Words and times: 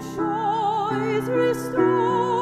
joys 0.00 1.28
restored. 1.28 2.37